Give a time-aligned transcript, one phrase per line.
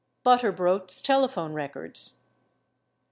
[0.23, 0.83] 45 Butterbrodt?
[0.89, 2.21] s telephone records.